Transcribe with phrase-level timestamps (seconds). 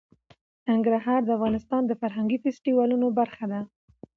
[0.69, 3.59] ننګرهار د افغانستان د فرهنګي فستیوالونو برخه ده.